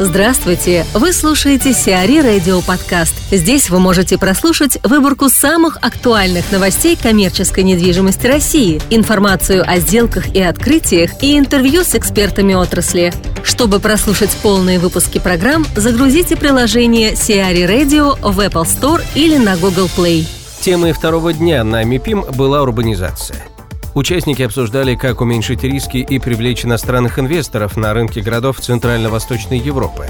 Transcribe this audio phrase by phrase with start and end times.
[0.00, 0.84] Здравствуйте!
[0.92, 3.14] Вы слушаете Сиари Радио Подкаст.
[3.30, 10.42] Здесь вы можете прослушать выборку самых актуальных новостей коммерческой недвижимости России, информацию о сделках и
[10.42, 13.12] открытиях и интервью с экспертами отрасли.
[13.44, 19.88] Чтобы прослушать полные выпуски программ, загрузите приложение Сиари Radio в Apple Store или на Google
[19.96, 20.26] Play.
[20.60, 23.36] Темой второго дня на МИПИМ была урбанизация–
[23.94, 30.08] Участники обсуждали, как уменьшить риски и привлечь иностранных инвесторов на рынке городов Центрально-Восточной Европы.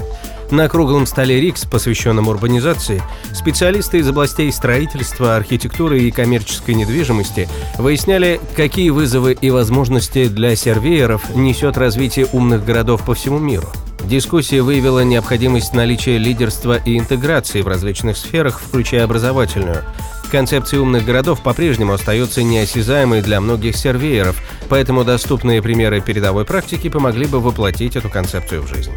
[0.49, 3.01] На круглом столе РИКС, посвященном урбанизации,
[3.33, 7.47] специалисты из областей строительства, архитектуры и коммерческой недвижимости
[7.77, 13.67] выясняли, какие вызовы и возможности для сервееров несет развитие умных городов по всему миру.
[14.03, 19.83] Дискуссия выявила необходимость наличия лидерства и интеграции в различных сферах, включая образовательную.
[20.31, 27.25] Концепция умных городов по-прежнему остается неосязаемой для многих сервееров, поэтому доступные примеры передовой практики помогли
[27.27, 28.91] бы воплотить эту концепцию в жизнь.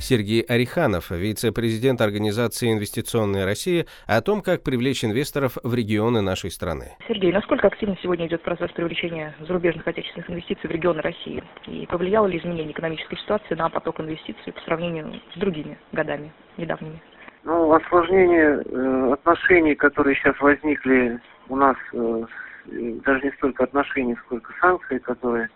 [0.00, 6.92] Сергей Ореханов, вице-президент Организации «Инвестиционная Россия», о том, как привлечь инвесторов в регионы нашей страны.
[7.08, 11.42] Сергей, насколько активно сегодня идет процесс привлечения зарубежных отечественных инвестиций в регионы России?
[11.66, 17.02] И повлияло ли изменение экономической ситуации на поток инвестиций по сравнению с другими годами недавними?
[17.46, 22.24] Ну, осложнение э, отношений, которые сейчас возникли у нас, э,
[22.64, 25.48] даже не столько отношений, сколько санкций, которые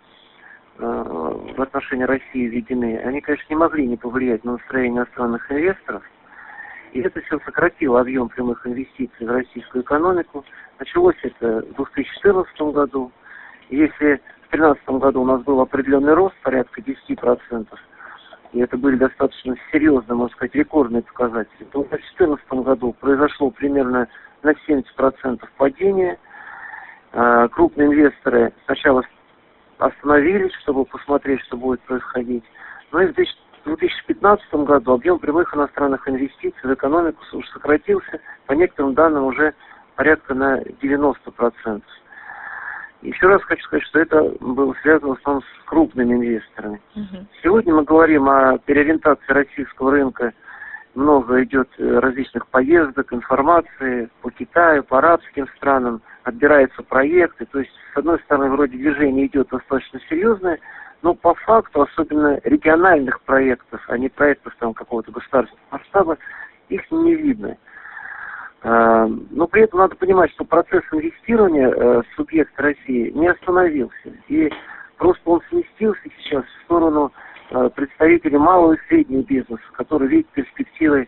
[0.77, 6.01] э, в отношении России введены, они, конечно, не могли не повлиять на настроение иностранных инвесторов.
[6.93, 10.45] И это все сократило объем прямых инвестиций в российскую экономику.
[10.79, 13.11] Началось это в 2014 году.
[13.69, 17.67] Если в 2013 году у нас был определенный рост, порядка 10%,
[18.53, 24.07] и это были достаточно серьезные, можно сказать, рекордные показатели, то в 2014 году произошло примерно
[24.43, 26.19] на 70% падение.
[27.13, 29.03] А, крупные инвесторы сначала
[29.77, 32.43] остановились, чтобы посмотреть, что будет происходить.
[32.91, 38.93] Но и в 2015 году объем прямых иностранных инвестиций в экономику уже сократился, по некоторым
[38.93, 39.53] данным, уже
[39.95, 41.81] порядка на 90%.
[43.01, 46.81] Еще раз хочу сказать, что это было связано в основном с крупными инвесторами.
[46.95, 47.25] Угу.
[47.41, 50.33] Сегодня мы говорим о переориентации российского рынка.
[50.93, 57.45] Много идет э, различных поездок, информации по Китаю, по арабским странам, отбираются проекты.
[57.45, 60.59] То есть, с одной стороны, вроде движение идет достаточно серьезное,
[61.01, 66.17] но по факту, особенно региональных проектов, а не проектов там какого-то государственного масштаба,
[66.69, 67.47] их не видно.
[67.47, 67.70] Э,
[68.63, 74.13] но при этом надо понимать, что процесс инвестирования э, субъекта России не остановился.
[74.27, 74.51] И
[74.97, 77.11] просто он сместился сейчас в сторону
[77.49, 81.07] э, представителей малого и среднего бизнеса, которые видят перспективы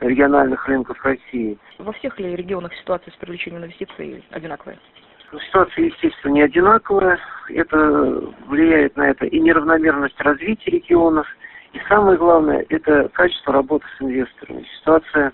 [0.00, 1.58] региональных рынков России.
[1.78, 4.78] Во всех ли регионах ситуация с привлечением инвестиций одинаковая?
[5.30, 7.18] Ну, ситуация, естественно, не одинаковая.
[7.50, 11.26] Это влияет на это и неравномерность развития регионов,
[11.72, 14.66] и самое главное, это качество работы с инвесторами.
[14.80, 15.32] Ситуация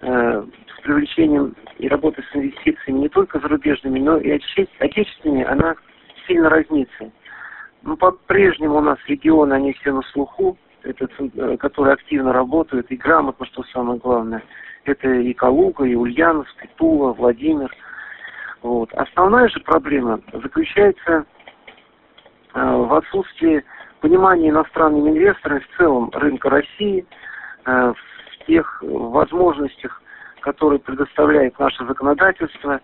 [0.00, 0.44] э,
[0.78, 5.76] с привлечением и работой с инвестициями не только зарубежными, но и отечественными, она
[6.26, 7.10] сильно разнится.
[7.82, 12.96] Ну, по-прежнему у нас регионы, они все на слуху, это, э, которые активно работают и
[12.96, 14.42] грамотно, что самое главное.
[14.84, 17.70] Это и Калуга, и Ульяновск, и Тула, Владимир.
[18.62, 18.92] Вот.
[18.94, 21.24] Основная же проблема заключается
[22.54, 23.64] э, в отсутствии
[24.00, 27.06] понимания иностранными инвесторами в целом рынка России,
[27.66, 30.02] э, в тех возможностях,
[30.40, 32.80] которые предоставляет наше законодательство,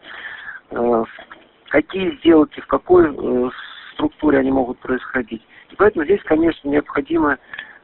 [0.70, 1.04] э,
[1.68, 3.50] какие сделки, в какой э,
[3.92, 5.42] структуре они могут происходить.
[5.70, 7.38] И поэтому здесь, конечно, необходима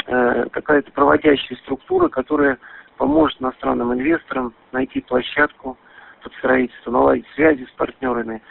[0.07, 2.59] э, какая-то проводящая структура, которая
[2.97, 5.79] поможет иностранным инвесторам найти площадку
[6.23, 8.43] под строительство, наладить связи с партнерами.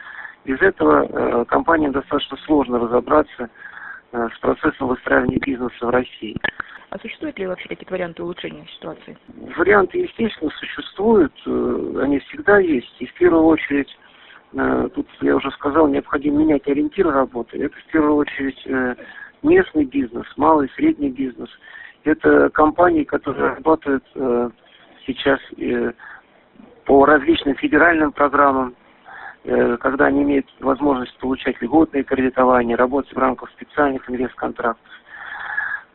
[0.45, 3.49] Без этого компаниям достаточно сложно разобраться
[4.11, 6.35] с процессом выстраивания бизнеса в России.
[6.89, 9.15] А существуют ли вообще какие-то варианты улучшения ситуации?
[9.57, 11.33] Варианты, естественно, существуют.
[11.45, 12.95] Э, они всегда есть.
[12.99, 13.95] И в первую очередь,
[14.53, 17.63] э, тут я уже сказал, необходимо менять ориентир работы.
[17.63, 18.95] Это в первую очередь э,
[19.43, 21.49] местный бизнес, малый и средний бизнес.
[22.05, 24.03] Это компании, которые работают
[25.05, 25.39] сейчас
[26.85, 28.73] по различным федеральным программам,
[29.43, 34.89] когда они имеют возможность получать льготные кредитования, работать в рамках специальных инвестконтрактов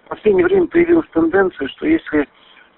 [0.07, 2.29] в последнее время появилась тенденция, что если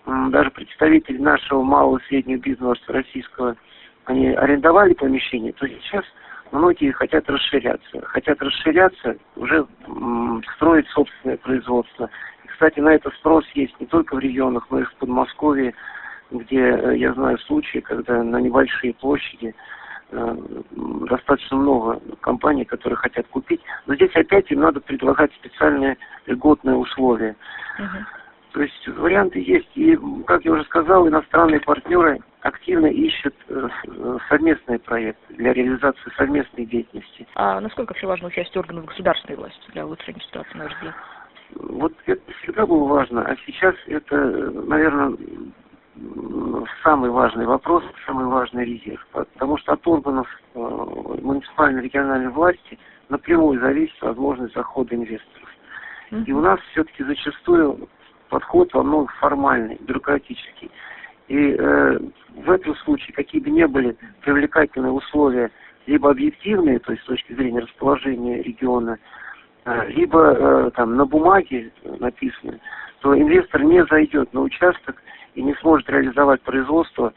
[0.06, 3.56] даже представители нашего малого и среднего бизнеса российского,
[4.04, 6.04] они арендовали помещение, то сейчас
[6.52, 8.00] многие хотят расширяться.
[8.02, 9.66] Хотят расширяться, уже
[10.54, 12.08] строить собственное производство.
[12.44, 15.74] И, кстати, на это спрос есть не только в регионах, но и в Подмосковье,
[16.30, 19.54] где э, я знаю случаи, когда на небольшие площади
[20.10, 23.60] достаточно много компаний, которые хотят купить.
[23.86, 27.36] Но здесь опять им надо предлагать специальные льготные условия.
[27.78, 28.04] Uh-huh.
[28.52, 29.68] То есть варианты есть.
[29.74, 33.68] И, как я уже сказал, иностранные партнеры активно ищут э,
[34.28, 37.26] совместные проекты для реализации совместной деятельности.
[37.34, 40.94] А насколько вообще важно участие органов государственной власти для улучшения ситуации на РД?
[41.54, 45.16] Вот это всегда было важно, а сейчас это, наверное,
[46.82, 49.06] самый важный вопрос, самый важный резерв.
[49.12, 52.78] Потому что от органов э, муниципальной региональной власти
[53.08, 55.48] напрямую зависит возможность захода инвесторов.
[56.24, 57.88] И у нас все-таки зачастую
[58.28, 60.70] подход во многом формальный, бюрократический.
[61.28, 61.98] И э,
[62.36, 65.50] в этом случае, какие бы ни были привлекательные условия,
[65.86, 68.98] либо объективные, то есть с точки зрения расположения региона,
[69.64, 72.60] э, либо э, там на бумаге написаны,
[73.00, 75.02] то инвестор не зайдет на участок
[75.34, 77.12] и не сможет реализовать производство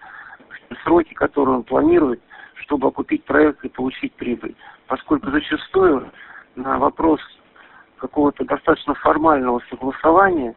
[0.69, 2.21] в сроки, которые он планирует,
[2.55, 4.55] чтобы окупить проект и получить прибыль.
[4.87, 6.11] Поскольку зачастую
[6.55, 7.19] на вопрос
[7.97, 10.55] какого-то достаточно формального согласования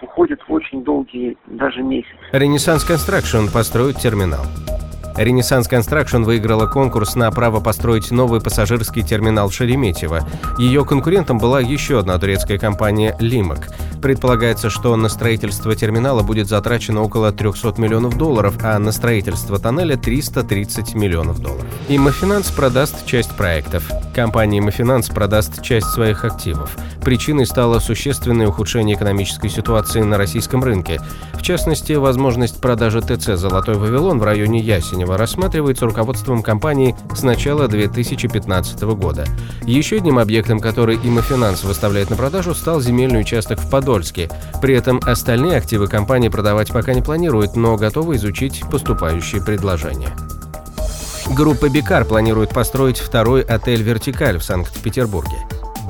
[0.00, 2.16] уходит очень долгие даже месяцы.
[2.32, 4.44] Ренессанс Констракшн построит терминал.
[5.16, 10.20] Ренессанс Констракшн выиграла конкурс на право построить новый пассажирский терминал Шереметьево.
[10.58, 13.68] Ее конкурентом была еще одна турецкая компания «Лимак».
[14.02, 19.96] Предполагается, что на строительство терминала будет затрачено около 300 миллионов долларов, а на строительство тоннеля
[19.96, 21.66] 330 миллионов долларов.
[21.88, 23.88] Имофинанс продаст часть проектов.
[24.12, 26.76] Компания Имофинанс продаст часть своих активов.
[27.04, 31.00] Причиной стало существенное ухудшение экономической ситуации на российском рынке.
[31.34, 37.66] В частности, возможность продажи ТЦ «Золотой Вавилон» в районе Ясенева рассматривается руководством компании с начала
[37.66, 39.26] 2015 года.
[39.64, 44.30] Еще одним объектом, который Имофинанс выставляет на продажу, стал земельный участок в Подольске.
[44.60, 50.10] При этом остальные активы компании продавать пока не планирует, но готовы изучить поступающие предложения.
[51.30, 55.38] Группа Бикар планирует построить второй отель «Вертикаль» в Санкт-Петербурге.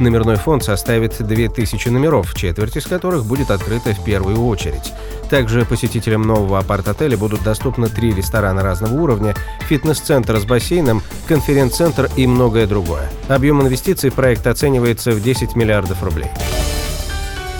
[0.00, 4.92] Номерной фонд составит 2000 номеров, четверть из которых будет открыта в первую очередь.
[5.30, 9.34] Также посетителям нового апарт-отеля будут доступны три ресторана разного уровня,
[9.68, 13.10] фитнес-центр с бассейном, конференц-центр и многое другое.
[13.28, 16.28] Объем инвестиций в проект оценивается в 10 миллиардов рублей.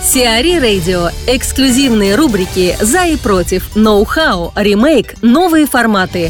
[0.03, 1.09] Сиари Радио.
[1.27, 6.29] Эксклюзивные рубрики «За и против», «Ноу-хау», «Ремейк», «Новые форматы».